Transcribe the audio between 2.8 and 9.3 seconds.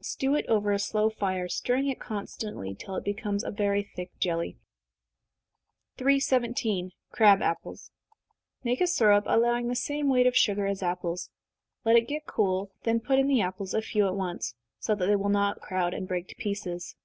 it becomes very thick jelly. 317. Crab Apples. Make a syrup,